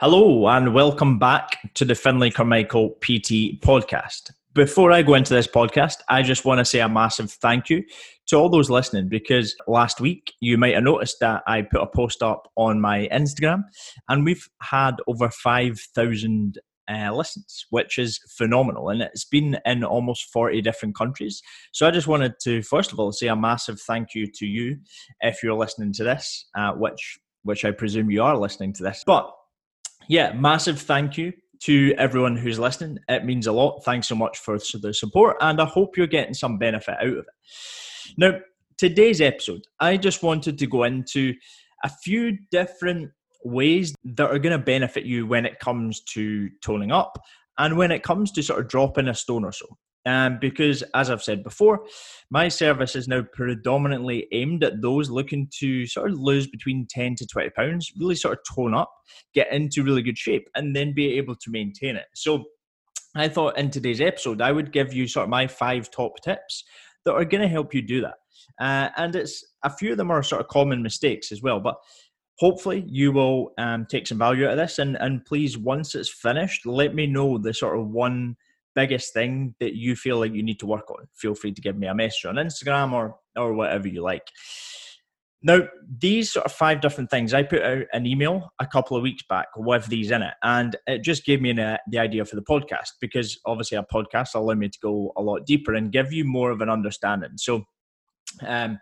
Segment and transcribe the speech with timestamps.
[0.00, 4.32] Hello, and welcome back to the Finlay Carmichael PT podcast.
[4.52, 7.84] Before I go into this podcast, I just want to say a massive thank you
[8.26, 11.86] to all those listening because last week you might have noticed that I put a
[11.86, 13.62] post up on my Instagram
[14.08, 16.58] and we've had over 5,000
[16.90, 18.88] uh, listens, which is phenomenal.
[18.88, 21.40] And it's been in almost 40 different countries.
[21.70, 24.76] So I just wanted to, first of all, say a massive thank you to you
[25.20, 29.04] if you're listening to this, uh, which which I presume you are listening to this.
[29.06, 29.30] But
[30.08, 32.98] yeah, massive thank you to everyone who's listening.
[33.08, 33.84] It means a lot.
[33.84, 37.18] Thanks so much for the support, and I hope you're getting some benefit out of
[37.18, 38.14] it.
[38.16, 38.32] Now,
[38.76, 41.34] today's episode, I just wanted to go into
[41.82, 43.10] a few different
[43.44, 47.18] ways that are going to benefit you when it comes to toning up
[47.58, 49.66] and when it comes to sort of dropping a stone or so.
[50.06, 51.86] Um, because, as I've said before,
[52.30, 57.14] my service is now predominantly aimed at those looking to sort of lose between 10
[57.16, 58.92] to 20 pounds, really sort of tone up,
[59.34, 62.06] get into really good shape, and then be able to maintain it.
[62.14, 62.44] So,
[63.16, 66.64] I thought in today's episode, I would give you sort of my five top tips
[67.04, 68.14] that are going to help you do that.
[68.60, 71.76] Uh, and it's a few of them are sort of common mistakes as well, but
[72.38, 74.78] hopefully you will um, take some value out of this.
[74.78, 78.36] And, and please, once it's finished, let me know the sort of one
[78.74, 81.76] biggest thing that you feel like you need to work on, feel free to give
[81.76, 84.28] me a message on Instagram or or whatever you like.
[85.46, 85.60] Now,
[85.98, 89.22] these sort of five different things, I put out an email a couple of weeks
[89.28, 92.42] back with these in it, and it just gave me an, the idea for the
[92.42, 96.24] podcast because obviously a podcast allow me to go a lot deeper and give you
[96.24, 97.32] more of an understanding.
[97.36, 97.64] So,
[98.46, 98.78] um,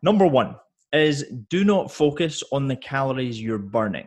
[0.00, 0.54] number one
[0.92, 4.06] is do not focus on the calories you're burning.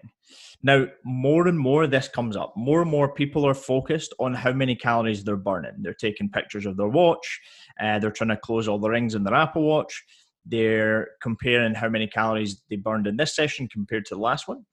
[0.64, 2.54] Now, more and more this comes up.
[2.56, 5.74] More and more people are focused on how many calories they're burning.
[5.80, 7.40] They're taking pictures of their watch.
[7.80, 10.04] Uh, they're trying to close all the rings in their Apple Watch.
[10.46, 14.66] They're comparing how many calories they burned in this session compared to the last one.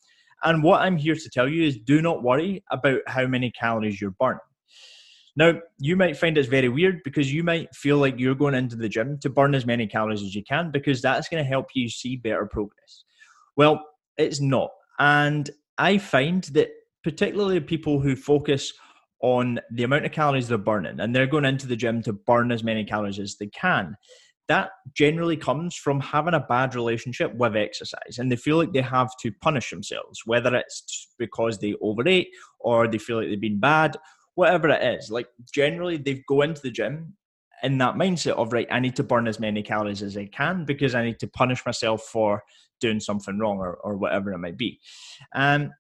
[0.45, 4.01] And what I'm here to tell you is do not worry about how many calories
[4.01, 4.41] you're burning.
[5.37, 8.75] Now, you might find it's very weird because you might feel like you're going into
[8.75, 11.67] the gym to burn as many calories as you can because that's going to help
[11.75, 13.05] you see better progress.
[13.57, 13.85] Well,
[14.17, 14.71] it's not.
[14.99, 16.71] And I find that
[17.05, 18.73] particularly people who focus
[19.21, 22.53] on the amount of calories they're burning and they're going into the gym to burn
[22.53, 23.97] as many calories as they can,
[24.49, 28.81] that generally comes from having a bad relationship with exercise and they feel like they
[28.81, 32.29] have to punish themselves, whether it's because they overate
[32.61, 33.97] or they feel like they've been bad,
[34.37, 35.11] whatever it is.
[35.11, 37.15] Like generally, they go into the gym
[37.63, 40.65] in that mindset of right i need to burn as many calories as i can
[40.65, 42.43] because i need to punish myself for
[42.81, 44.81] doing something wrong or, or whatever it might be.
[45.35, 45.73] Um,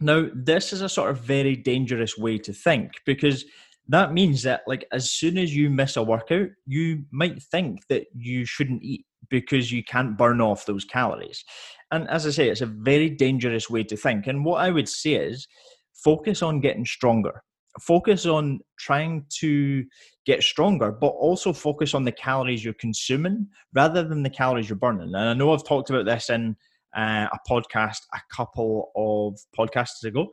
[0.00, 3.44] now this is a sort of very dangerous way to think because
[3.88, 8.06] that means that like as soon as you miss a workout you might think that
[8.14, 11.44] you shouldn't eat because you can't burn off those calories.
[11.92, 14.26] And as i say it's a very dangerous way to think.
[14.26, 15.46] And what i would say is
[15.94, 17.42] focus on getting stronger.
[17.80, 19.84] Focus on trying to
[20.26, 24.76] get stronger, but also focus on the calories you're consuming rather than the calories you're
[24.76, 25.08] burning.
[25.08, 26.56] And I know I've talked about this in
[26.96, 30.28] uh, a podcast a couple of podcasts ago,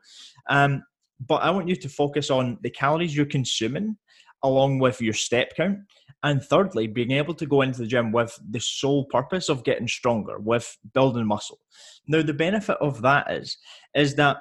[0.49, 0.83] um,
[1.27, 3.97] but I want you to focus on the calories you're consuming
[4.43, 5.79] along with your step count.
[6.23, 9.87] And thirdly, being able to go into the gym with the sole purpose of getting
[9.87, 11.59] stronger, with building muscle.
[12.07, 13.57] Now, the benefit of that is,
[13.95, 14.37] is that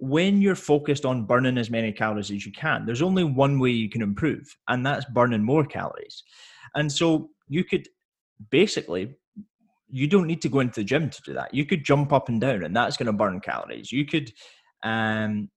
[0.00, 3.70] when you're focused on burning as many calories as you can, there's only one way
[3.70, 6.22] you can improve, and that's burning more calories.
[6.74, 7.88] And so you could
[8.50, 9.14] basically,
[9.88, 11.54] you don't need to go into the gym to do that.
[11.54, 13.92] You could jump up and down, and that's going to burn calories.
[13.92, 14.32] You could
[14.82, 15.48] um,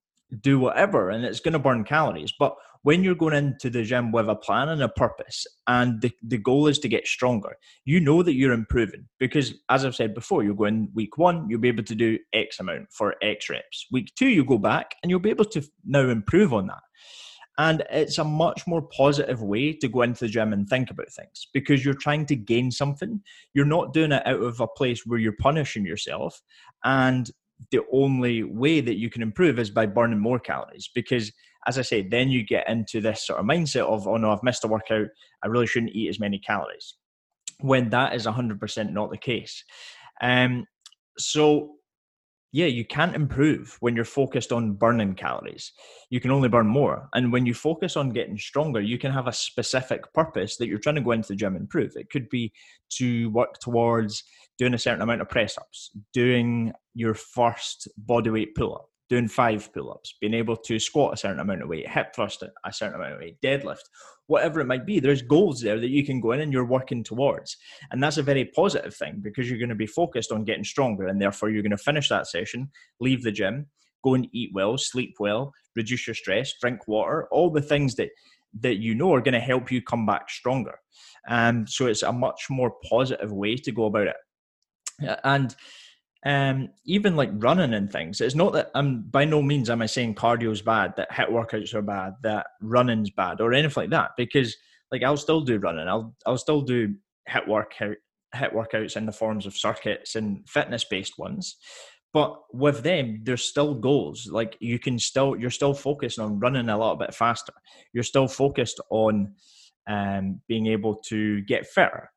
[0.41, 2.33] do whatever, and it's going to burn calories.
[2.37, 6.11] But when you're going into the gym with a plan and a purpose and the,
[6.21, 10.13] the goal is to get stronger you know that you're improving because as i've said
[10.13, 13.49] before you'll go in week one you'll be able to do x amount for x
[13.49, 16.81] reps week two you go back and you'll be able to now improve on that
[17.59, 21.11] and it's a much more positive way to go into the gym and think about
[21.11, 23.21] things because you're trying to gain something.
[23.53, 26.39] You're not doing it out of a place where you're punishing yourself.
[26.83, 27.31] And
[27.71, 31.31] the only way that you can improve is by burning more calories because
[31.67, 34.41] as I say, then you get into this sort of mindset of, oh no, I've
[34.41, 35.07] missed a workout.
[35.43, 36.95] I really shouldn't eat as many calories.
[37.59, 39.63] When that is 100% not the case.
[40.21, 40.65] Um,
[41.17, 41.71] so,
[42.57, 45.73] yeah, you can't improve when you're focused on burning calories.
[46.09, 47.07] You can only burn more.
[47.13, 50.79] And when you focus on getting stronger, you can have a specific purpose that you're
[50.79, 51.91] trying to go into the gym and improve.
[51.95, 52.51] It could be
[52.93, 54.23] to work towards
[54.57, 59.71] doing a certain amount of press ups, doing your first bodyweight pull up, doing five
[59.73, 62.95] pull ups, being able to squat a certain amount of weight, hip thrust a certain
[62.95, 63.83] amount of weight, deadlift,
[64.27, 64.99] whatever it might be.
[64.99, 67.57] There's goals there that you can go in and you're working towards.
[67.91, 71.07] And that's a very positive thing because you're going to be focused on getting stronger
[71.07, 72.69] and therefore you're going to finish that session,
[72.99, 73.67] leave the gym,
[74.03, 78.09] go and eat well, sleep well, reduce your stress, drink water, all the things that
[78.59, 80.79] that you know are going to help you come back stronger.
[81.29, 84.15] Um, so it's a much more positive way to go about it.
[85.23, 85.55] And
[86.27, 89.85] um, even like running and things, it's not that I'm by no means am I
[89.85, 93.89] saying cardio is bad, that HIIT workouts are bad, that running's bad, or anything like
[93.91, 94.11] that.
[94.17, 94.57] Because
[94.91, 96.95] like I'll still do running, I'll I'll still do
[97.29, 97.95] HIIT workout
[98.35, 101.55] HIIT workouts in the forms of circuits and fitness based ones.
[102.13, 104.27] But with them, there's still goals.
[104.29, 107.53] Like you can still, you're still focused on running a little bit faster.
[107.93, 109.35] You're still focused on
[109.87, 112.11] um, being able to get fitter.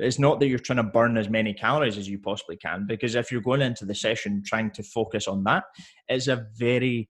[0.00, 3.14] It's not that you're trying to burn as many calories as you possibly can, because
[3.14, 5.64] if you're going into the session trying to focus on that,
[6.08, 7.08] it's a very,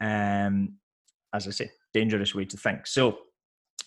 [0.00, 0.74] um,
[1.32, 2.86] as I say, dangerous way to think.
[2.86, 3.18] So,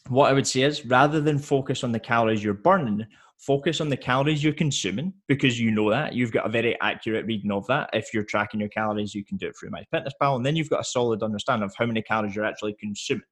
[0.07, 3.05] what I would say is rather than focus on the calories you're burning,
[3.39, 7.25] focus on the calories you're consuming because you know that you've got a very accurate
[7.25, 7.89] reading of that.
[7.93, 10.81] If you're tracking your calories, you can do it through MyFitnessPal, and then you've got
[10.81, 13.23] a solid understanding of how many calories you're actually consuming.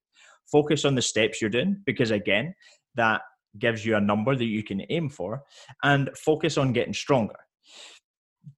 [0.51, 2.53] Focus on the steps you're doing because again,
[2.95, 3.21] that
[3.59, 5.43] gives you a number that you can aim for,
[5.83, 7.35] and focus on getting stronger.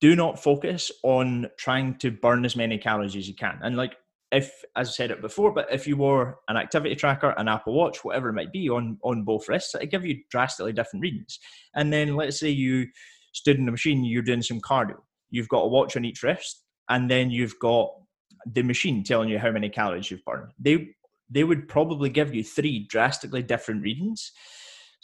[0.02, 3.60] Do not focus on trying to burn as many calories as you can.
[3.62, 3.96] And like
[4.32, 7.74] if as I said it before, but if you wore an activity tracker, an Apple
[7.74, 11.40] Watch, whatever it might be on on both wrists, it give you drastically different readings.
[11.76, 12.88] And then let's say you
[13.34, 14.98] stood in the machine, you're doing some cardio.
[15.30, 17.92] You've got a watch on each wrist, and then you've got
[18.46, 20.52] the machine telling you how many calories you've burned.
[20.60, 20.90] They
[21.30, 24.32] they would probably give you three drastically different readings.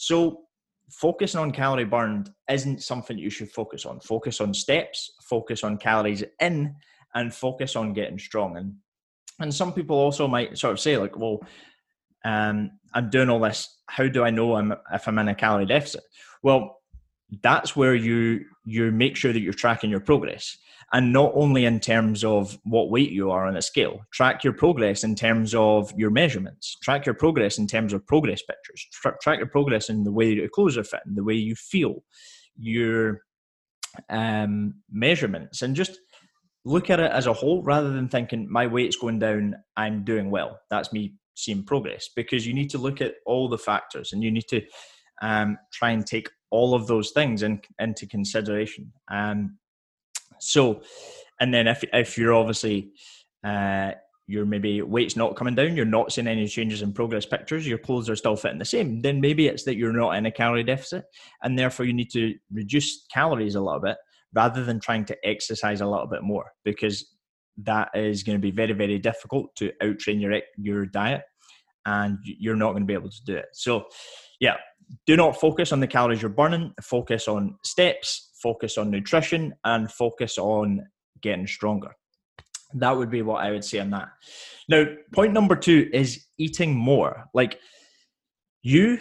[0.01, 0.45] So
[0.89, 3.99] focusing on calorie burned isn't something you should focus on.
[3.99, 6.75] Focus on steps, focus on calories in,
[7.13, 8.57] and focus on getting strong.
[8.57, 8.73] And
[9.39, 11.39] and some people also might sort of say, like, well,
[12.25, 13.81] um, I'm doing all this.
[13.89, 16.01] How do I know I'm, if I'm in a calorie deficit?
[16.41, 16.77] Well,
[17.43, 20.57] that's where you you make sure that you're tracking your progress,
[20.93, 24.01] and not only in terms of what weight you are on a scale.
[24.11, 26.75] Track your progress in terms of your measurements.
[26.83, 28.87] Track your progress in terms of progress pictures.
[28.91, 32.03] Tra- track your progress in the way your clothes are fitting, the way you feel,
[32.57, 33.21] your
[34.09, 35.99] um, measurements, and just
[36.65, 40.29] look at it as a whole rather than thinking my weight's going down, I'm doing
[40.29, 40.59] well.
[40.69, 44.31] That's me seeing progress because you need to look at all the factors and you
[44.31, 44.61] need to
[45.21, 48.91] um, try and take all of those things in, into consideration.
[49.09, 49.57] Um,
[50.41, 50.81] so,
[51.39, 52.91] and then if if you're obviously
[53.43, 53.91] uh,
[54.27, 57.77] your maybe weight's not coming down, you're not seeing any changes in progress pictures, your
[57.77, 60.63] clothes are still fitting the same, then maybe it's that you're not in a calorie
[60.63, 61.05] deficit
[61.43, 63.97] and therefore you need to reduce calories a little bit
[64.33, 67.13] rather than trying to exercise a little bit more because
[67.57, 71.21] that is going to be very very difficult to outtrain your your diet
[71.85, 73.45] and you're not going to be able to do it.
[73.53, 73.85] So
[74.39, 74.55] yeah
[75.05, 79.91] do not focus on the calories you're burning focus on steps focus on nutrition and
[79.91, 80.85] focus on
[81.21, 81.95] getting stronger
[82.73, 84.09] that would be what i would say on that
[84.69, 87.59] now point number 2 is eating more like
[88.63, 88.99] you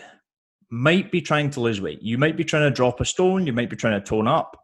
[0.70, 3.52] might be trying to lose weight you might be trying to drop a stone you
[3.52, 4.56] might be trying to tone up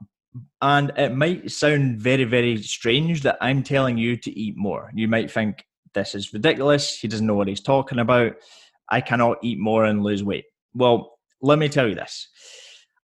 [0.62, 4.90] and it might sound very, very strange that I'm telling you to eat more.
[4.94, 5.64] You might think,
[5.94, 6.99] this is ridiculous.
[6.99, 8.34] He doesn't know what he's talking about.
[8.90, 10.44] I cannot eat more and lose weight.
[10.75, 12.28] Well, let me tell you this.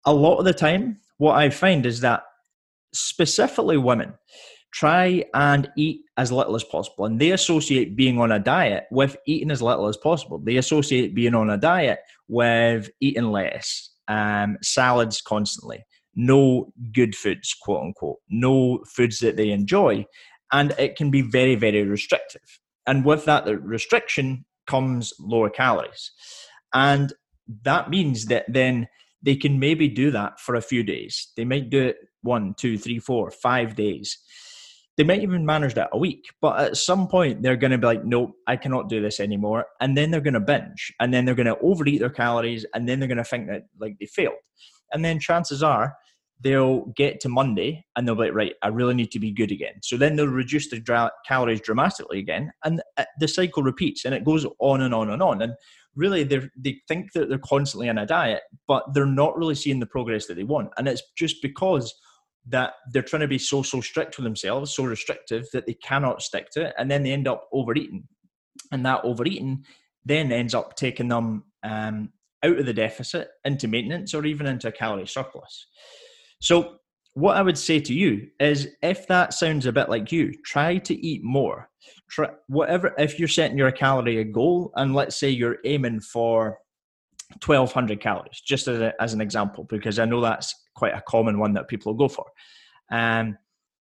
[0.06, 2.24] A lot of the time, what I find is that
[2.96, 4.16] specifically women
[4.74, 7.06] try and eat as little as possible.
[7.06, 10.42] And they associate being on a diet with eating as little as possible.
[10.44, 15.86] They associate being on a diet with eating less, um, salads constantly
[16.16, 20.04] no good foods, quote unquote, no foods that they enjoy.
[20.52, 22.60] And it can be very, very restrictive.
[22.88, 26.12] And with that the restriction comes lower calories.
[26.74, 27.14] And
[27.62, 28.88] that means that then
[29.22, 31.32] they can maybe do that for a few days.
[31.38, 34.18] They might do it one, two, three, four, five days.
[34.98, 37.88] They might even manage that a week, but at some point they're going to be
[37.88, 39.66] like, nope, I cannot do this anymore.
[39.80, 42.88] And then they're going to binge and then they're going to overeat their calories and
[42.88, 44.36] then they're going to think that like they failed.
[44.92, 45.96] And then chances are
[46.42, 49.52] they'll get to Monday and they'll be like, right, I really need to be good
[49.52, 49.76] again.
[49.82, 54.14] So then they'll reduce the dra- calories dramatically again, and uh, the cycle repeats, and
[54.14, 55.42] it goes on and on and on.
[55.42, 55.54] And
[55.96, 59.80] really, they they think that they're constantly on a diet, but they're not really seeing
[59.80, 61.94] the progress that they want, and it's just because
[62.48, 66.22] that they're trying to be so so strict with themselves, so restrictive that they cannot
[66.22, 68.04] stick to it, and then they end up overeating,
[68.72, 69.64] and that overeating
[70.06, 72.12] then ends up taking them um,
[72.44, 75.68] out of the deficit into maintenance or even into a calorie surplus.
[76.42, 76.78] So,
[77.14, 80.78] what I would say to you is if that sounds a bit like you, try
[80.78, 81.70] to eat more.
[82.10, 86.60] Try whatever if you're setting your calorie a goal and let's say you're aiming for
[87.46, 91.40] 1200 calories just as, a, as an example because I know that's quite a common
[91.40, 92.26] one that people go for.
[92.92, 93.38] Um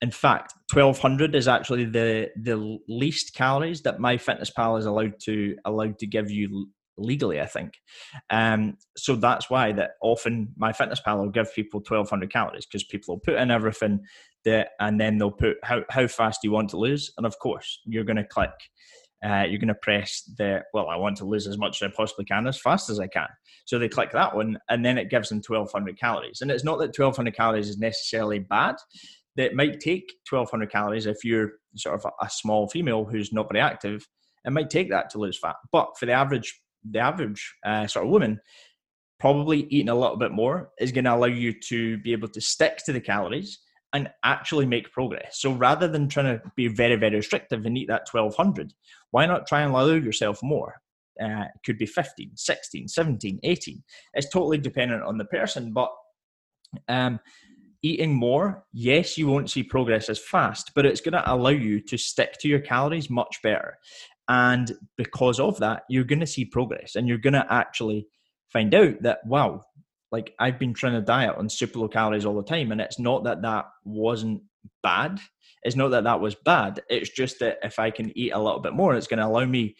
[0.03, 5.99] in fact, 1200 is actually the the least calories that MyFitnessPal is allowed to allowed
[6.01, 7.41] to give you legally.
[7.41, 7.75] I think,
[8.31, 13.21] um, so that's why that often MyFitnessPal will give people 1200 calories because people will
[13.21, 14.01] put in everything
[14.45, 17.39] that, and then they'll put how how fast do you want to lose, and of
[17.39, 18.51] course you're going to click.
[19.25, 21.95] Uh, you're going to press the well i want to lose as much as i
[21.97, 23.29] possibly can as fast as i can.
[23.65, 26.41] So they click that one and then it gives them 1200 calories.
[26.41, 28.77] And it's not that 1200 calories is necessarily bad.
[29.37, 33.61] That might take 1200 calories if you're sort of a, small female who's not very
[33.61, 34.07] active.
[34.45, 35.57] It might take that to lose fat.
[35.71, 38.41] But for the average the average uh, sort of woman
[39.21, 42.41] probably eating a little bit more is going to allow you to be able to
[42.41, 43.61] stick to the calories
[43.93, 45.39] and actually make progress.
[45.39, 48.73] So rather than trying to be very very restrictive and eat that 1200
[49.11, 50.81] why not try and allow yourself more?
[51.23, 53.83] Uh, it could be 15 16 17 18
[54.15, 55.91] it's totally dependent on the person but
[56.89, 57.21] um,
[57.83, 61.81] eating more, yes, you won't see progress as fast, but it's going to allow you
[61.81, 63.79] to stick to your calories much better.
[64.33, 68.07] And because of that, you're going to see progress and you're going to actually
[68.49, 69.61] find out that, wow,
[70.11, 72.73] like I've been trying to diet on super low calories all the time.
[72.73, 74.41] And it's not that that wasn't
[74.83, 75.21] bad.
[75.65, 76.81] It's not that that was bad.
[76.89, 79.45] It's just that if I can eat a little bit more, it's going to allow
[79.45, 79.77] me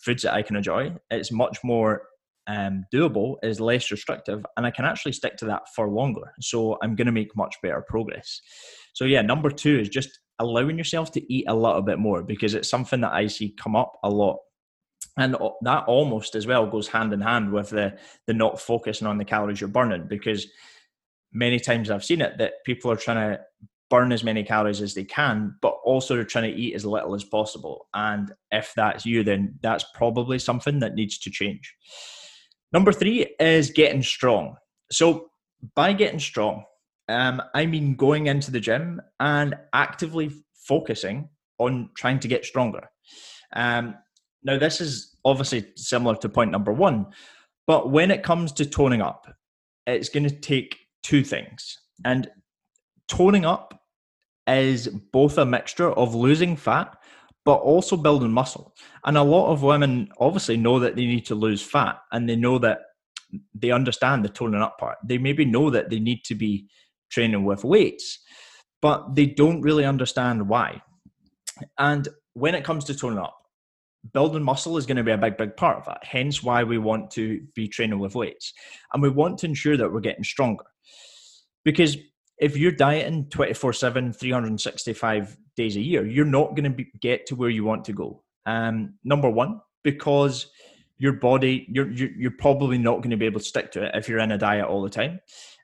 [0.00, 0.94] foods that I can enjoy.
[1.10, 2.02] It's much more
[2.46, 6.32] um, doable is less restrictive and I can actually stick to that for longer.
[6.40, 8.40] So I'm going to make much better progress.
[8.92, 12.54] So, yeah, number two is just allowing yourself to eat a little bit more because
[12.54, 14.38] it's something that I see come up a lot.
[15.16, 19.18] And that almost as well goes hand in hand with the, the not focusing on
[19.18, 20.46] the calories you're burning because
[21.32, 23.40] many times I've seen it that people are trying to
[23.90, 27.14] burn as many calories as they can, but also they're trying to eat as little
[27.14, 27.88] as possible.
[27.94, 31.74] And if that's you, then that's probably something that needs to change.
[32.72, 34.56] Number three is getting strong.
[34.92, 35.30] So,
[35.74, 36.64] by getting strong,
[37.08, 42.88] um, I mean going into the gym and actively focusing on trying to get stronger.
[43.54, 43.94] Um,
[44.42, 47.06] now, this is obviously similar to point number one,
[47.66, 49.26] but when it comes to toning up,
[49.86, 51.78] it's going to take two things.
[52.04, 52.28] And
[53.08, 53.80] toning up
[54.46, 56.96] is both a mixture of losing fat
[57.48, 58.74] but also building muscle.
[59.06, 62.36] And a lot of women obviously know that they need to lose fat and they
[62.36, 62.80] know that
[63.54, 64.98] they understand the toning up part.
[65.02, 66.68] They maybe know that they need to be
[67.10, 68.18] training with weights,
[68.80, 70.82] but they don't really understand why.
[71.78, 73.36] And when it comes to toning up,
[74.12, 76.04] building muscle is going to be a big, big part of that.
[76.04, 78.52] Hence why we want to be training with weights.
[78.92, 80.64] And we want to ensure that we're getting stronger.
[81.64, 81.96] Because
[82.38, 87.26] if you're dieting 24 7 365 days a year you're not going to be, get
[87.26, 90.46] to where you want to go um, number one because
[90.98, 93.92] your body you're, you're, you're probably not going to be able to stick to it
[93.94, 95.18] if you're in a diet all the time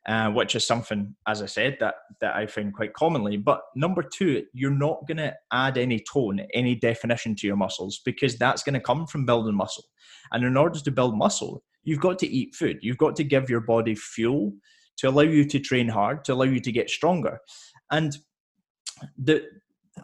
[0.06, 4.02] uh, which is something as i said that that i find quite commonly but number
[4.02, 8.62] two you're not going to add any tone any definition to your muscles because that's
[8.62, 9.84] going to come from building muscle
[10.32, 13.48] and in order to build muscle you've got to eat food you've got to give
[13.48, 14.52] your body fuel
[14.96, 17.40] to allow you to train hard, to allow you to get stronger.
[17.90, 18.16] And
[19.18, 19.44] the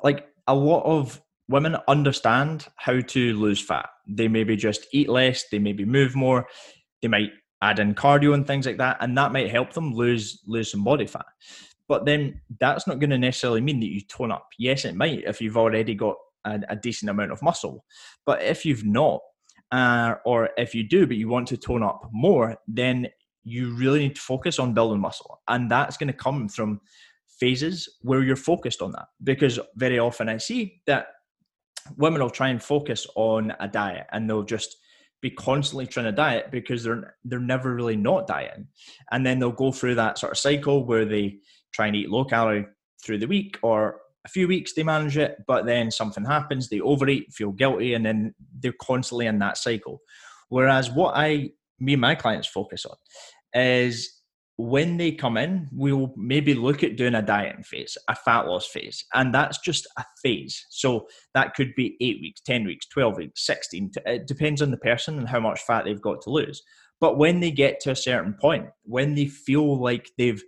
[0.02, 3.88] like a lot of women understand how to lose fat.
[4.06, 6.46] They maybe just eat less, they maybe move more,
[7.02, 7.30] they might
[7.62, 10.84] add in cardio and things like that, and that might help them lose lose some
[10.84, 11.26] body fat.
[11.88, 14.48] But then that's not going to necessarily mean that you tone up.
[14.58, 17.84] Yes, it might if you've already got a, a decent amount of muscle.
[18.24, 19.20] But if you've not,
[19.72, 23.08] uh, or if you do, but you want to tone up more, then
[23.42, 25.40] you really need to focus on building muscle.
[25.48, 26.80] And that's going to come from
[27.38, 29.06] phases where you're focused on that.
[29.22, 31.06] Because very often I see that
[31.96, 34.76] women will try and focus on a diet and they'll just
[35.22, 38.68] be constantly trying to diet because they're they're never really not dieting.
[39.10, 41.38] And then they'll go through that sort of cycle where they
[41.72, 42.66] try and eat low calorie
[43.04, 46.80] through the week or a few weeks they manage it, but then something happens, they
[46.80, 50.00] overeat, feel guilty, and then they're constantly in that cycle.
[50.48, 52.96] Whereas what I me and my clients focus on
[53.54, 54.19] is
[54.68, 58.66] when they come in, we'll maybe look at doing a dieting phase, a fat loss
[58.66, 60.66] phase, and that's just a phase.
[60.70, 63.92] So that could be eight weeks, 10 weeks, 12 weeks, 16.
[64.06, 66.62] It depends on the person and how much fat they've got to lose.
[67.00, 70.42] But when they get to a certain point, when they feel like they've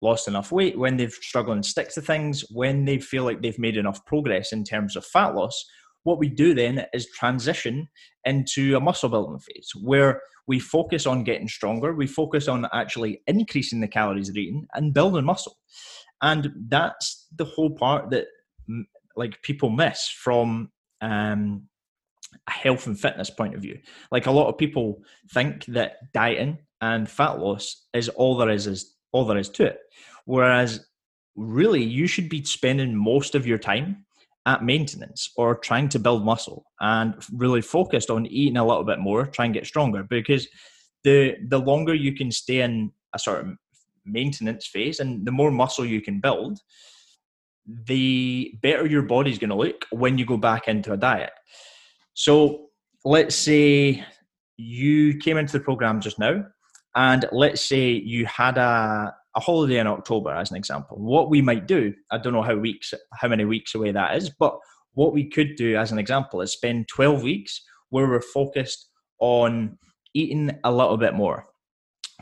[0.00, 3.58] lost enough weight, when they've struggled and stick to things, when they feel like they've
[3.58, 5.64] made enough progress in terms of fat loss,
[6.02, 7.88] what we do then is transition
[8.24, 13.22] into a muscle building phase where we focus on getting stronger, we focus on actually
[13.26, 15.56] increasing the calories they're eating and building muscle.
[16.20, 18.26] And that's the whole part that
[19.16, 20.70] like people miss from
[21.00, 21.68] um,
[22.48, 23.78] a health and fitness point of view.
[24.10, 28.66] Like a lot of people think that dieting and fat loss is all there is
[28.66, 29.78] is all there is to it.
[30.24, 30.86] Whereas
[31.36, 34.04] really you should be spending most of your time
[34.46, 38.98] at maintenance or trying to build muscle and really focused on eating a little bit
[38.98, 40.48] more, try and get stronger because
[41.04, 43.54] the the longer you can stay in a sort of
[44.04, 46.58] maintenance phase and the more muscle you can build,
[47.66, 51.32] the better your body's going to look when you go back into a diet.
[52.14, 52.68] So
[53.04, 54.04] let's say
[54.56, 56.44] you came into the program just now
[56.94, 60.98] and let's say you had a a holiday in October, as an example.
[60.98, 64.30] What we might do, I don't know how weeks, how many weeks away that is,
[64.30, 64.58] but
[64.94, 69.78] what we could do, as an example, is spend 12 weeks where we're focused on
[70.14, 71.46] eating a little bit more.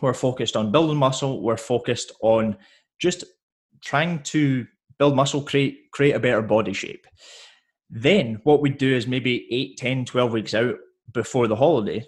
[0.00, 1.42] We're focused on building muscle.
[1.42, 2.56] We're focused on
[3.00, 3.24] just
[3.82, 4.66] trying to
[4.98, 7.06] build muscle, create create a better body shape.
[7.88, 10.76] Then what we do is maybe 8, 10, 12 weeks out
[11.12, 12.04] before the holiday,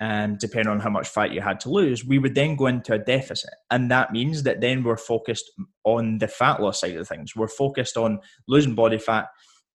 [0.00, 2.94] and depending on how much fat you had to lose, we would then go into
[2.94, 3.50] a deficit.
[3.70, 5.50] And that means that then we're focused
[5.84, 7.36] on the fat loss side of things.
[7.36, 9.26] We're focused on losing body fat.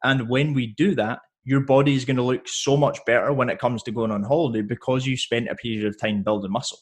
[0.03, 3.49] And when we do that, your body is going to look so much better when
[3.49, 6.79] it comes to going on holiday because you spent a period of time building muscle.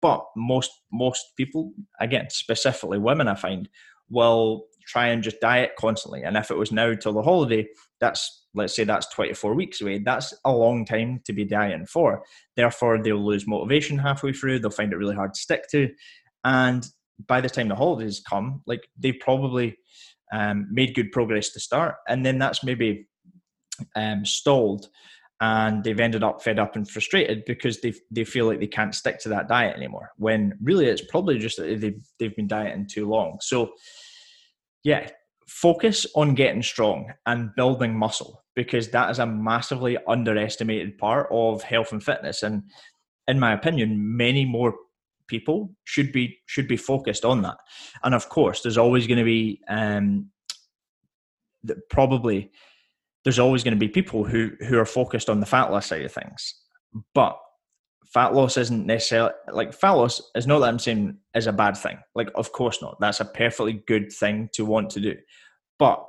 [0.00, 3.68] But most most people, again, specifically women, I find,
[4.08, 6.22] will try and just diet constantly.
[6.22, 7.66] And if it was now till the holiday,
[8.00, 9.98] that's let's say that's 24 weeks away.
[9.98, 12.24] That's a long time to be dieting for.
[12.56, 14.58] Therefore, they'll lose motivation halfway through.
[14.58, 15.88] They'll find it really hard to stick to.
[16.44, 16.86] And
[17.26, 19.76] by the time the holidays come, like they probably
[20.32, 23.08] um, made good progress to start, and then that's maybe
[23.96, 24.86] um, stalled,
[25.40, 28.94] and they've ended up fed up and frustrated because they they feel like they can't
[28.94, 30.10] stick to that diet anymore.
[30.16, 33.38] When really it's probably just that they've they've been dieting too long.
[33.40, 33.72] So
[34.84, 35.08] yeah,
[35.50, 41.60] focus on getting strong and building muscle because that is a massively underestimated part of
[41.62, 42.44] health and fitness.
[42.44, 42.62] And
[43.26, 44.74] in my opinion, many more
[45.26, 47.56] people should be should be focused on that.
[48.04, 50.30] And of course, there's always going to be um,
[51.90, 52.52] probably
[53.24, 56.04] there's always going to be people who who are focused on the fat loss side
[56.04, 56.54] of things,
[57.12, 57.36] but
[58.12, 61.76] fat loss isn't necessarily like fat loss is not that I'm saying is a bad
[61.76, 61.98] thing.
[62.14, 62.98] Like, of course not.
[63.00, 65.16] That's a perfectly good thing to want to do.
[65.78, 66.04] But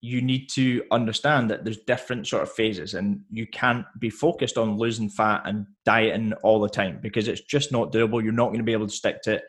[0.00, 4.58] you need to understand that there's different sort of phases and you can't be focused
[4.58, 8.22] on losing fat and dieting all the time because it's just not doable.
[8.22, 9.44] You're not going to be able to stick to it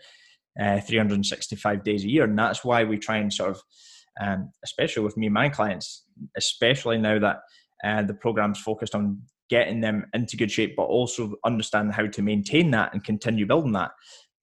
[0.61, 2.25] uh, 365 days a year.
[2.25, 3.61] And that's why we try and sort of,
[4.21, 6.05] um, especially with me and my clients,
[6.37, 7.37] especially now that
[7.83, 12.21] uh, the program's focused on getting them into good shape, but also understand how to
[12.21, 13.91] maintain that and continue building that.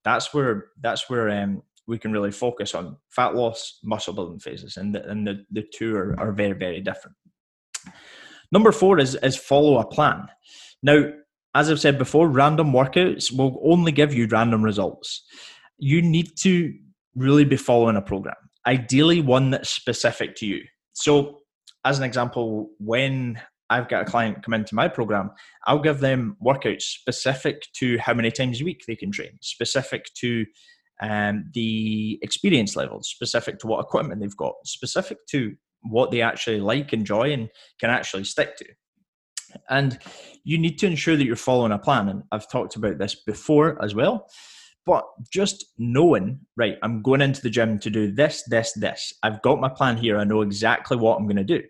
[0.05, 4.77] That's where that's where um, we can really focus on fat loss, muscle building phases,
[4.77, 7.17] and the, and the, the two are, are very very different.
[8.53, 10.27] Number four is is follow a plan.
[10.83, 11.13] Now,
[11.55, 15.25] as I've said before, random workouts will only give you random results.
[15.79, 16.73] You need to
[17.15, 18.37] really be following a program,
[18.67, 20.63] ideally one that's specific to you.
[20.93, 21.41] So,
[21.85, 25.31] as an example, when I've got a client come into my program,
[25.67, 30.07] I'll give them workouts specific to how many times a week they can train, specific
[30.17, 30.45] to
[31.01, 36.61] um, the experience levels, specific to what equipment they've got, specific to what they actually
[36.61, 38.67] like, enjoy, and can actually stick to.
[39.71, 39.99] And
[40.45, 42.09] you need to ensure that you're following a plan.
[42.09, 44.29] And I've talked about this before as well.
[44.85, 49.13] But just knowing, right, I'm going into the gym to do this, this, this.
[49.23, 50.19] I've got my plan here.
[50.19, 51.63] I know exactly what I'm going to do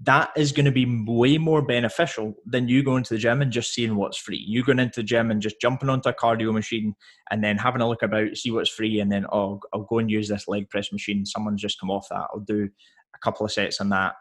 [0.00, 3.52] that is going to be way more beneficial than you going to the gym and
[3.52, 4.42] just seeing what's free.
[4.44, 6.94] You going into the gym and just jumping onto a cardio machine
[7.30, 10.10] and then having a look about, see what's free, and then oh, I'll go and
[10.10, 11.24] use this leg press machine.
[11.24, 12.26] Someone's just come off that.
[12.32, 12.68] I'll do
[13.14, 14.14] a couple of sets on that,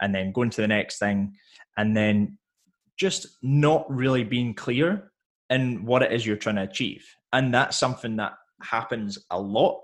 [0.00, 1.34] and then go into the next thing,
[1.76, 2.38] and then
[2.96, 5.10] just not really being clear
[5.50, 7.04] in what it is you're trying to achieve.
[7.32, 9.80] And that's something that happens a lot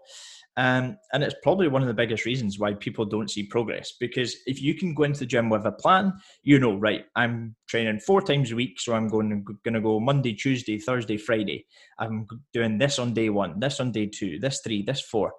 [0.60, 4.36] um, and it's probably one of the biggest reasons why people don't see progress because
[4.44, 8.00] if you can go into the gym with a plan, you know, right, I'm training
[8.00, 11.64] four times a week, so I'm going to, going to go Monday, Tuesday, Thursday, Friday.
[11.98, 15.32] I'm doing this on day one, this on day two, this three, this four.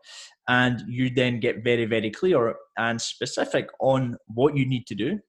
[0.48, 5.20] And you then get very, very clear and specific on what you need to do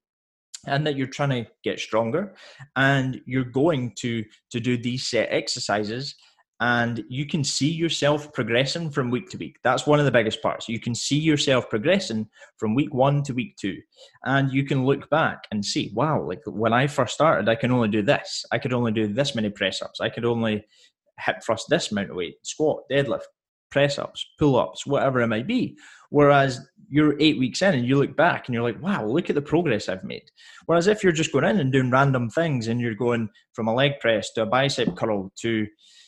[0.66, 2.34] and that you're trying to get stronger
[2.76, 6.14] and you're going to to do these set exercises
[6.62, 9.58] and you can see yourself progressing from week to week.
[9.64, 10.68] That's one of the biggest parts.
[10.68, 13.78] You can see yourself progressing from week one to week two,
[14.26, 17.72] and you can look back and see, wow, like when I first started, I can
[17.72, 18.44] only do this.
[18.52, 20.00] I could only do this many press ups.
[20.00, 20.64] I could only
[21.18, 23.22] hip thrust this amount of weight, squat, deadlift,
[23.72, 25.76] press ups, pull ups, whatever it might be.
[26.10, 29.34] Whereas you're eight weeks in and you look back and you're like, wow, look at
[29.34, 30.30] the progress I've made.
[30.66, 33.74] Whereas if you're just going in and doing random things and you're going from a
[33.74, 35.66] leg press to a bicep curl to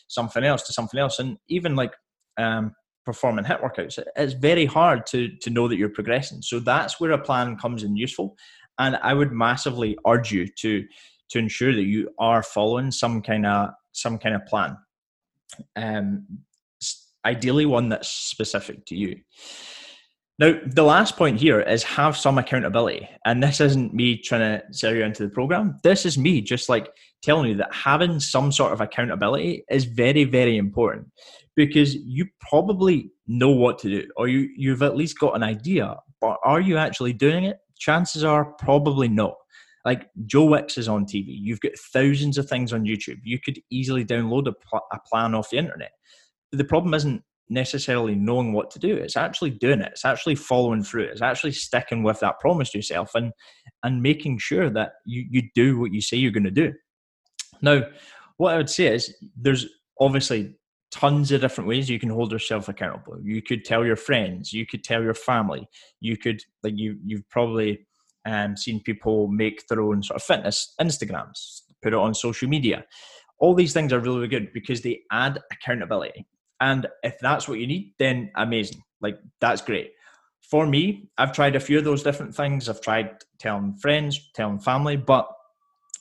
[0.09, 1.19] something else to something else.
[1.19, 1.93] And even like
[2.39, 2.73] um,
[3.05, 6.43] performing HIIT workouts, it's very hard to to know that you're progressing.
[6.43, 8.37] So that's where a plan comes in useful.
[8.79, 10.85] And I would massively urge you to
[11.31, 14.77] to ensure that you are following some kind of some kind of plan.
[15.77, 16.27] Um,
[17.25, 19.17] ideally one that's specific to you.
[20.39, 23.09] Now, the last point here is have some accountability.
[23.25, 25.79] And this isn't me trying to sell you into the program.
[25.85, 26.89] This is me just like
[27.25, 31.09] telling you that having some sort of accountability is very, very important
[31.57, 35.97] because you probably know what to do or you, you've at least got an idea,
[36.21, 37.59] but are you actually doing it?
[37.79, 39.35] Chances are probably not.
[39.85, 41.27] Like Joe Wicks is on TV.
[41.27, 43.19] You've got thousands of things on YouTube.
[43.23, 45.93] You could easily download a, pl- a plan off the internet.
[46.51, 48.97] But the problem isn't necessarily knowing what to do.
[48.97, 49.93] It's actually doing it.
[49.93, 51.05] It's actually following through.
[51.05, 53.33] It's actually sticking with that promise to yourself and
[53.83, 56.73] and making sure that you, you do what you say you're going to do.
[57.63, 57.83] Now,
[58.37, 59.67] what I would say is there's
[60.01, 60.55] obviously
[60.91, 63.19] tons of different ways you can hold yourself accountable.
[63.23, 65.69] You could tell your friends, you could tell your family,
[66.01, 67.87] you could like you you've probably
[68.27, 72.85] um, seen people make their own sort of fitness Instagrams, put it on social media.
[73.41, 76.27] All these things are really good because they add accountability.
[76.61, 78.83] And if that's what you need, then amazing.
[79.01, 79.91] Like that's great.
[80.49, 82.69] For me, I've tried a few of those different things.
[82.69, 85.27] I've tried telling friends, telling family, but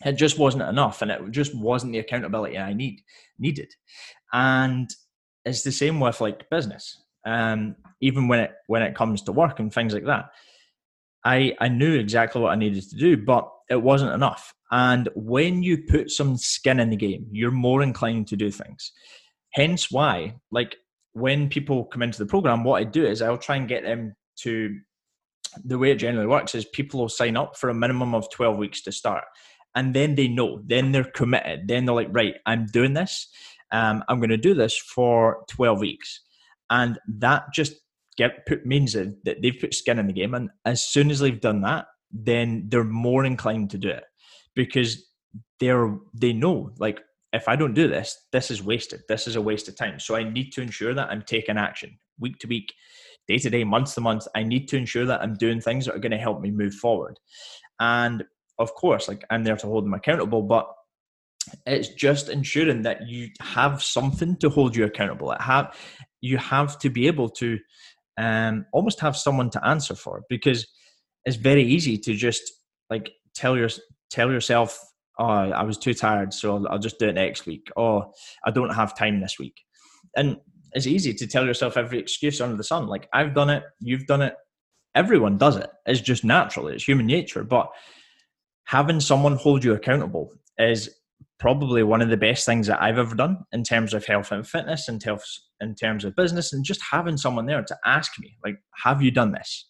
[0.06, 3.02] it just wasn't enough and it just wasn't the accountability I need
[3.40, 3.72] needed.
[4.32, 4.90] And
[5.46, 7.02] it's the same with like business.
[7.26, 10.26] Um, even when it when it comes to work and things like that.
[11.24, 14.54] I I knew exactly what I needed to do, but it wasn't enough.
[14.72, 18.92] And when you put some skin in the game, you're more inclined to do things.
[19.54, 20.76] Hence why, like
[21.14, 24.16] when people come into the program, what I do is I'll try and get them
[24.40, 24.76] to
[25.64, 28.58] the way it generally works is people will sign up for a minimum of 12
[28.58, 29.24] weeks to start.
[29.76, 31.68] And then they know, then they're committed.
[31.68, 33.28] Then they're like, right, I'm doing this.
[33.72, 36.22] Um, I'm going to do this for 12 weeks.
[36.70, 37.74] And that just
[38.18, 40.34] get put means that they've put skin in the game.
[40.34, 44.04] And as soon as they've done that, then they're more inclined to do it
[44.56, 45.10] because
[45.60, 47.00] they're they know like
[47.32, 49.02] if I don't do this, this is wasted.
[49.10, 50.00] This is a waste of time.
[50.00, 52.74] So I need to ensure that I'm taking action week to week,
[53.28, 54.28] day to day, month to month.
[54.36, 56.76] I need to ensure that I'm doing things that are going to help me move
[56.76, 57.20] forward.
[57.80, 58.24] And
[58.64, 60.68] of course, like I'm there to hold them accountable, but
[61.66, 65.32] it's just ensuring that you have something to hold you accountable.
[65.32, 65.76] It Have
[66.22, 67.60] you have to be able to
[68.18, 70.66] um, almost have someone to answer for because
[71.26, 72.44] it's very easy to just
[72.90, 73.70] like tell your
[74.10, 74.80] tell yourself
[75.20, 77.70] oh, I was too tired, so I'll, just do it next week.
[77.76, 78.12] Or
[78.46, 79.56] I don't have time this week.
[80.16, 80.38] And
[80.74, 82.88] it's easy to tell yourself every excuse under the sun.
[82.88, 84.36] Like, I've done it, you've done it,
[84.96, 85.70] everyone does it.
[85.86, 87.44] It's just natural, it's human nature.
[87.44, 87.70] But
[88.66, 90.90] having someone hold you accountable is
[91.40, 94.48] probably one of the best things that I've ever done in terms of health and
[94.48, 95.26] fitness and health
[95.60, 99.12] in terms of business and just having someone there to ask me like have you
[99.12, 99.68] done this?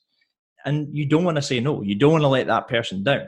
[0.65, 1.81] And you don't want to say no.
[1.81, 3.27] You don't want to let that person down.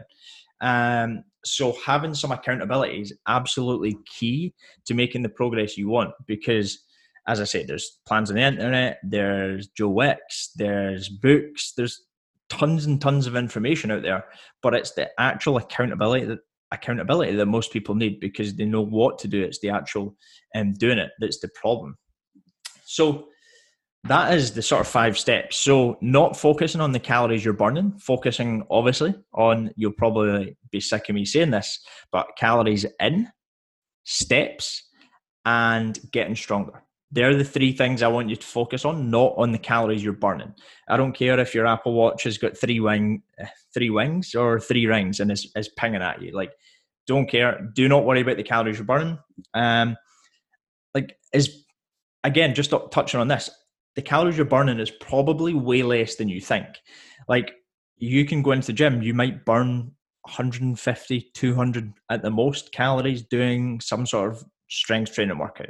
[0.61, 4.53] Um, so having some accountability is absolutely key
[4.85, 6.79] to making the progress you want because
[7.27, 12.03] as I say, there's plans on the internet, there's Joe Wicks, there's books, there's
[12.49, 14.25] tons and tons of information out there,
[14.61, 16.39] but it's the actual accountability that
[16.71, 19.43] accountability that most people need because they know what to do.
[19.43, 20.15] It's the actual
[20.55, 21.95] um, doing it that's the problem.
[22.85, 23.27] So
[24.05, 25.57] that is the sort of five steps.
[25.57, 31.09] So, not focusing on the calories you're burning, focusing obviously on, you'll probably be sick
[31.09, 33.29] of me saying this, but calories in,
[34.03, 34.87] steps,
[35.43, 36.83] and getting stronger.
[37.15, 40.13] They're the three things I want you to focus on, not on the calories you're
[40.13, 40.53] burning.
[40.87, 43.23] I don't care if your Apple Watch has got three wing,
[43.73, 46.31] three wings or three rings and is, is pinging at you.
[46.31, 46.51] Like,
[47.07, 47.71] don't care.
[47.73, 49.17] Do not worry about the calories you're burning.
[49.53, 49.95] Um,
[50.93, 51.65] like, is
[52.25, 53.49] again, just touching on this,
[53.95, 56.67] the calories you're burning is probably way less than you think.
[57.27, 57.53] Like
[57.97, 59.91] you can go into the gym, you might burn
[60.23, 65.69] 150, 200 at the most calories doing some sort of strength training workout.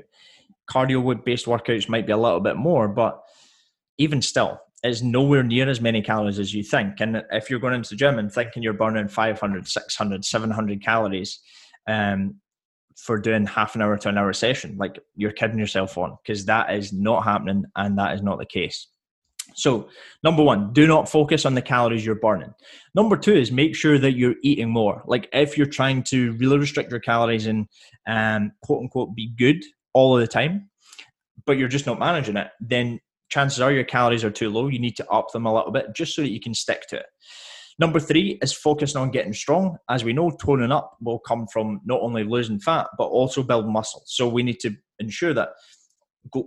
[0.70, 3.22] Cardio based workouts might be a little bit more, but
[3.98, 7.00] even still, it's nowhere near as many calories as you think.
[7.00, 11.40] And if you're going into the gym and thinking you're burning 500, 600, 700 calories,
[11.88, 12.36] um,
[12.96, 14.78] for doing half an hour to an hour session.
[14.78, 18.46] Like you're kidding yourself on because that is not happening and that is not the
[18.46, 18.88] case.
[19.54, 19.90] So,
[20.24, 22.54] number one, do not focus on the calories you're burning.
[22.94, 25.04] Number two is make sure that you're eating more.
[25.06, 27.68] Like if you're trying to really restrict your calories and
[28.08, 29.64] um, quote unquote be good
[29.96, 30.70] all of the time,
[31.46, 34.68] but you're just not managing it, then chances are your calories are too low.
[34.68, 36.98] You need to up them a little bit just so that you can stick to
[36.98, 37.06] it.
[37.80, 39.78] Number three is focusing on getting strong.
[39.90, 43.74] As we know, toning up will come from not only losing fat, but also building
[43.74, 44.04] muscle.
[44.06, 45.50] So we need to ensure that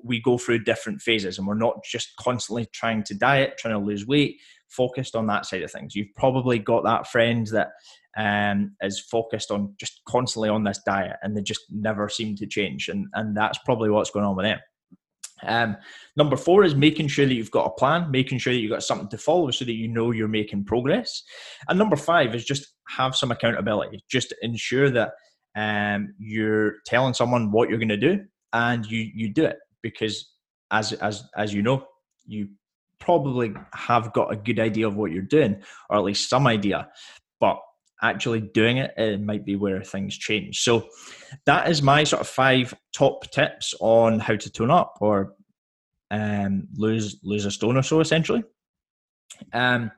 [0.04, 3.84] we go through different phases and we're not just constantly trying to diet, trying to
[3.84, 4.36] lose weight,
[4.68, 5.94] focused on that side of things.
[5.94, 7.68] You've probably got that friend that
[8.18, 12.46] um, is focused on just constantly on this diet and they just never seem to
[12.46, 12.88] change.
[12.88, 14.58] And, and that's probably what's going on with them.
[15.44, 15.76] Um,
[16.16, 18.82] number four is making sure that you've got a plan, making sure that you've got
[18.82, 21.22] something to follow so that you know you're making progress.
[21.68, 24.02] And number five is just have some accountability.
[24.10, 25.12] Just ensure that
[25.56, 30.32] um, you're telling someone what you're going to do and you you do it because
[30.70, 31.84] as as as you know
[32.26, 32.48] you
[32.98, 36.88] probably have got a good idea of what you're doing or at least some idea
[37.40, 37.58] but
[38.02, 40.86] actually doing it it might be where things change so
[41.46, 45.34] that is my sort of five top tips on how to tone up or
[46.10, 48.42] um, lose lose a stone or so essentially
[49.52, 49.90] um,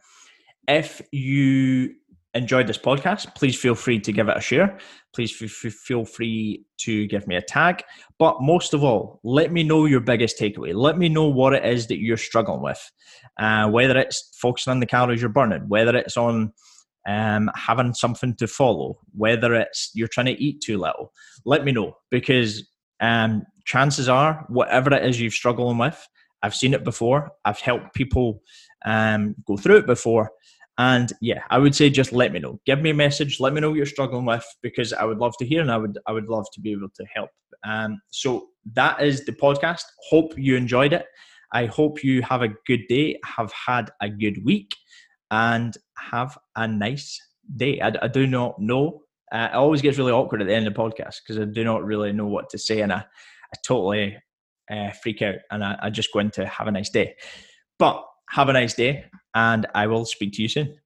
[0.69, 1.95] if you
[2.35, 4.79] enjoyed this podcast, please feel free to give it a share.
[5.15, 7.83] Please feel free to give me a tag.
[8.19, 10.75] But most of all, let me know your biggest takeaway.
[10.75, 12.91] Let me know what it is that you're struggling with,
[13.39, 16.53] uh, whether it's focusing on the calories you're burning, whether it's on
[17.09, 21.13] um, having something to follow, whether it's you're trying to eat too little.
[21.45, 22.69] Let me know because
[23.01, 26.07] um, chances are, whatever it is you're struggling with,
[26.43, 27.31] I've seen it before.
[27.45, 28.43] I've helped people
[28.85, 30.31] um, go through it before
[30.81, 32.59] and yeah, I would say just let me know.
[32.65, 33.39] Give me a message.
[33.39, 35.77] Let me know what you're struggling with because I would love to hear and I
[35.77, 37.29] would I would love to be able to help.
[37.67, 39.83] Um, so that is the podcast.
[40.09, 41.05] Hope you enjoyed it.
[41.53, 44.75] I hope you have a good day, have had a good week,
[45.31, 47.21] and have a nice
[47.57, 47.81] day.
[47.81, 49.03] I, I do not know.
[49.33, 51.65] Uh, it always gets really awkward at the end of the podcast because I do
[51.65, 54.19] not really know what to say and I, I totally
[54.71, 57.15] uh, freak out and I, I just go into have a nice day.
[57.79, 60.77] But have a nice day, and I will speak to you soon.